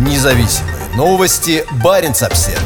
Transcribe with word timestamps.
Независимые 0.00 0.88
новости. 0.96 1.62
Барин 1.84 2.12
обсерва 2.12 2.62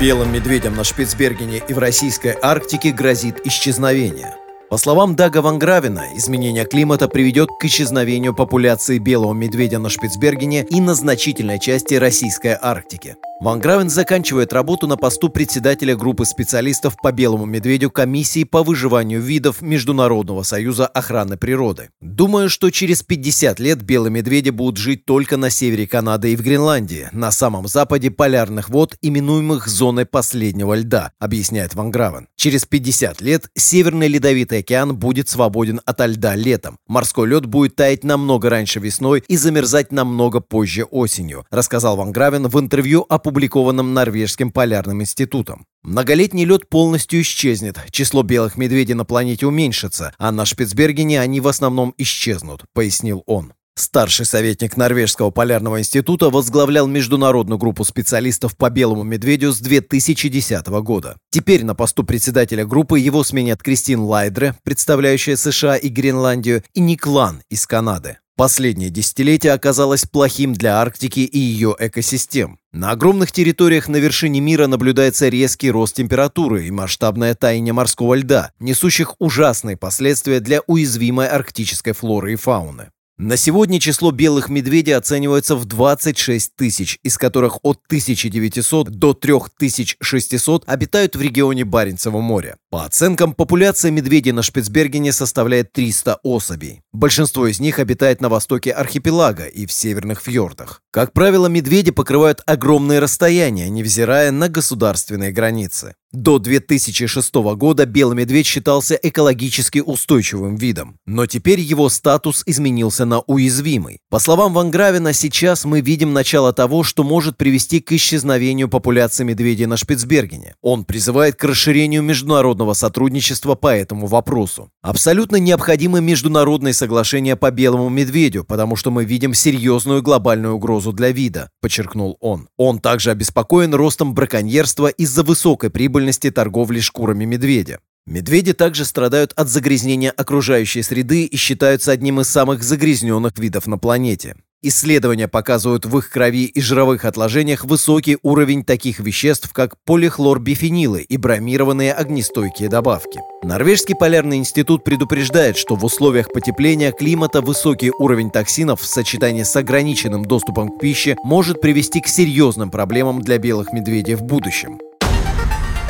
Белым 0.00 0.32
медведям 0.32 0.74
на 0.74 0.82
Шпицбергене 0.82 1.62
и 1.68 1.72
в 1.72 1.78
российской 1.78 2.36
Арктике 2.42 2.90
грозит 2.90 3.46
исчезновение. 3.46 4.34
По 4.68 4.78
словам 4.78 5.14
Дага 5.14 5.42
Вангравина, 5.42 6.06
изменение 6.16 6.64
климата 6.64 7.06
приведет 7.06 7.50
к 7.60 7.64
исчезновению 7.64 8.34
популяции 8.34 8.98
белого 8.98 9.32
медведя 9.32 9.78
на 9.78 9.88
Шпицбергене 9.88 10.64
и 10.68 10.80
на 10.80 10.94
значительной 10.94 11.60
части 11.60 11.94
российской 11.94 12.58
Арктики. 12.60 13.14
Ван 13.40 13.60
Гравен 13.60 13.88
заканчивает 13.88 14.52
работу 14.52 14.88
на 14.88 14.96
посту 14.96 15.28
председателя 15.28 15.94
группы 15.94 16.24
специалистов 16.24 16.96
по 17.00 17.12
белому 17.12 17.46
медведю 17.46 17.88
комиссии 17.88 18.42
по 18.42 18.64
выживанию 18.64 19.20
видов 19.20 19.62
Международного 19.62 20.42
союза 20.42 20.88
охраны 20.88 21.36
природы. 21.36 21.90
Думаю, 22.00 22.50
что 22.50 22.70
через 22.70 23.04
50 23.04 23.60
лет 23.60 23.82
белые 23.82 24.10
медведи 24.10 24.50
будут 24.50 24.78
жить 24.78 25.04
только 25.04 25.36
на 25.36 25.50
севере 25.50 25.86
Канады 25.86 26.32
и 26.32 26.36
в 26.36 26.42
Гренландии, 26.42 27.08
на 27.12 27.30
самом 27.30 27.68
западе 27.68 28.10
полярных 28.10 28.70
вод, 28.70 28.96
именуемых 29.02 29.68
зоной 29.68 30.04
последнего 30.04 30.74
льда, 30.74 31.12
объясняет 31.20 31.76
Ван 31.76 31.92
Гравен. 31.92 32.26
Через 32.34 32.64
50 32.64 33.20
лет 33.20 33.50
Северный 33.54 34.08
Ледовитый 34.08 34.58
океан 34.58 34.96
будет 34.96 35.28
свободен 35.28 35.80
от 35.84 36.00
льда 36.00 36.34
летом. 36.34 36.78
Морской 36.88 37.28
лед 37.28 37.46
будет 37.46 37.76
таять 37.76 38.02
намного 38.02 38.50
раньше 38.50 38.80
весной 38.80 39.22
и 39.28 39.36
замерзать 39.36 39.92
намного 39.92 40.40
позже 40.40 40.82
осенью, 40.82 41.46
рассказал 41.52 41.96
Ван 41.96 42.10
Гравен 42.10 42.48
в 42.48 42.58
интервью 42.58 43.06
о 43.08 43.20
опубликованном 43.28 43.92
Норвежским 43.92 44.50
полярным 44.50 45.02
институтом. 45.02 45.66
Многолетний 45.82 46.44
лед 46.44 46.68
полностью 46.68 47.20
исчезнет, 47.20 47.78
число 47.90 48.22
белых 48.22 48.56
медведей 48.56 48.94
на 48.94 49.04
планете 49.04 49.46
уменьшится, 49.46 50.14
а 50.18 50.32
на 50.32 50.46
Шпицбергене 50.46 51.20
они 51.20 51.40
в 51.40 51.48
основном 51.48 51.94
исчезнут, 51.98 52.64
пояснил 52.72 53.22
он. 53.26 53.52
Старший 53.76 54.26
советник 54.26 54.76
Норвежского 54.76 55.30
полярного 55.30 55.78
института 55.78 56.30
возглавлял 56.30 56.88
международную 56.88 57.58
группу 57.58 57.84
специалистов 57.84 58.56
по 58.56 58.70
белому 58.70 59.04
медведю 59.04 59.52
с 59.52 59.60
2010 59.60 60.66
года. 60.82 61.16
Теперь 61.30 61.64
на 61.64 61.76
посту 61.76 62.02
председателя 62.02 62.66
группы 62.66 62.98
его 62.98 63.22
сменят 63.22 63.62
Кристин 63.62 64.00
Лайдре, 64.00 64.56
представляющая 64.64 65.36
США 65.36 65.76
и 65.76 65.88
Гренландию, 65.90 66.64
и 66.74 66.80
Ник 66.80 67.06
Лан 67.06 67.42
из 67.50 67.68
Канады. 67.68 68.18
Последнее 68.38 68.88
десятилетие 68.88 69.52
оказалось 69.52 70.04
плохим 70.04 70.52
для 70.52 70.80
Арктики 70.80 71.18
и 71.18 71.40
ее 71.40 71.74
экосистем. 71.76 72.60
На 72.70 72.92
огромных 72.92 73.32
территориях 73.32 73.88
на 73.88 73.96
вершине 73.96 74.38
мира 74.38 74.68
наблюдается 74.68 75.26
резкий 75.26 75.72
рост 75.72 75.96
температуры 75.96 76.64
и 76.64 76.70
масштабное 76.70 77.34
таяние 77.34 77.72
морского 77.72 78.14
льда, 78.14 78.52
несущих 78.60 79.16
ужасные 79.18 79.76
последствия 79.76 80.38
для 80.38 80.60
уязвимой 80.68 81.26
арктической 81.26 81.94
флоры 81.94 82.34
и 82.34 82.36
фауны. 82.36 82.92
На 83.20 83.36
сегодня 83.36 83.80
число 83.80 84.12
белых 84.12 84.48
медведей 84.48 84.96
оценивается 84.96 85.56
в 85.56 85.64
26 85.64 86.54
тысяч, 86.54 87.00
из 87.02 87.18
которых 87.18 87.58
от 87.64 87.80
1900 87.88 88.90
до 88.90 89.12
3600 89.12 90.62
обитают 90.68 91.16
в 91.16 91.20
регионе 91.20 91.64
Баренцева 91.64 92.20
моря. 92.20 92.58
По 92.70 92.84
оценкам, 92.84 93.34
популяция 93.34 93.90
медведей 93.90 94.30
на 94.30 94.44
Шпицбергене 94.44 95.10
составляет 95.10 95.72
300 95.72 96.20
особей. 96.22 96.82
Большинство 96.92 97.48
из 97.48 97.58
них 97.58 97.80
обитает 97.80 98.20
на 98.20 98.28
востоке 98.28 98.70
архипелага 98.70 99.46
и 99.46 99.66
в 99.66 99.72
северных 99.72 100.20
фьордах. 100.20 100.80
Как 100.92 101.12
правило, 101.12 101.48
медведи 101.48 101.90
покрывают 101.90 102.42
огромные 102.46 103.00
расстояния, 103.00 103.68
невзирая 103.68 104.30
на 104.30 104.48
государственные 104.48 105.32
границы. 105.32 105.96
До 106.10 106.38
2006 106.38 107.34
года 107.34 107.84
белый 107.84 108.16
медведь 108.16 108.46
считался 108.46 108.94
экологически 108.94 109.80
устойчивым 109.80 110.56
видом, 110.56 110.96
но 111.04 111.26
теперь 111.26 111.60
его 111.60 111.90
статус 111.90 112.42
изменился 112.46 113.04
на 113.04 113.20
уязвимый. 113.20 113.98
По 114.08 114.18
словам 114.18 114.54
Ван 114.54 114.70
Гравина, 114.70 115.12
сейчас 115.12 115.66
мы 115.66 115.82
видим 115.82 116.14
начало 116.14 116.54
того, 116.54 116.82
что 116.82 117.04
может 117.04 117.36
привести 117.36 117.80
к 117.80 117.92
исчезновению 117.92 118.70
популяции 118.70 119.22
медведей 119.22 119.66
на 119.66 119.76
Шпицбергене. 119.76 120.54
Он 120.62 120.86
призывает 120.86 121.36
к 121.36 121.44
расширению 121.44 122.02
международного 122.02 122.72
сотрудничества 122.72 123.54
по 123.54 123.68
этому 123.76 124.06
вопросу. 124.06 124.70
Абсолютно 124.80 125.36
необходимы 125.36 126.00
международные 126.00 126.72
соглашения 126.72 127.36
по 127.36 127.50
белому 127.50 127.90
медведю, 127.90 128.44
потому 128.44 128.76
что 128.76 128.90
мы 128.90 129.04
видим 129.04 129.34
серьезную 129.34 130.00
глобальную 130.00 130.54
угрозу 130.54 130.94
для 130.94 131.10
вида, 131.10 131.50
подчеркнул 131.60 132.16
он. 132.20 132.48
Он 132.56 132.78
также 132.78 133.10
обеспокоен 133.10 133.74
ростом 133.74 134.14
браконьерства 134.14 134.86
из-за 134.86 135.22
высокой 135.22 135.68
прибыли 135.68 135.97
прибыльности 135.98 136.30
торговли 136.30 136.78
шкурами 136.78 137.24
медведя. 137.24 137.80
Медведи 138.06 138.52
также 138.52 138.84
страдают 138.84 139.32
от 139.34 139.48
загрязнения 139.48 140.12
окружающей 140.12 140.82
среды 140.82 141.24
и 141.24 141.36
считаются 141.36 141.90
одним 141.90 142.20
из 142.20 142.28
самых 142.28 142.62
загрязненных 142.62 143.36
видов 143.36 143.66
на 143.66 143.78
планете. 143.78 144.36
Исследования 144.62 145.26
показывают 145.26 145.86
в 145.86 145.98
их 145.98 146.10
крови 146.10 146.44
и 146.44 146.60
жировых 146.60 147.04
отложениях 147.04 147.64
высокий 147.64 148.16
уровень 148.22 148.64
таких 148.64 149.00
веществ, 149.00 149.52
как 149.52 149.74
полихлорбифенилы 149.84 151.02
и 151.02 151.16
бромированные 151.16 151.92
огнестойкие 151.92 152.68
добавки. 152.68 153.20
Норвежский 153.42 153.96
полярный 153.96 154.36
институт 154.36 154.84
предупреждает, 154.84 155.56
что 155.56 155.74
в 155.74 155.84
условиях 155.84 156.32
потепления 156.32 156.92
климата 156.92 157.40
высокий 157.40 157.90
уровень 157.90 158.30
токсинов 158.30 158.80
в 158.80 158.86
сочетании 158.86 159.42
с 159.42 159.56
ограниченным 159.56 160.24
доступом 160.24 160.68
к 160.68 160.80
пище 160.80 161.16
может 161.24 161.60
привести 161.60 162.00
к 162.00 162.06
серьезным 162.06 162.70
проблемам 162.70 163.20
для 163.20 163.38
белых 163.38 163.72
медведей 163.72 164.14
в 164.14 164.22
будущем. 164.22 164.78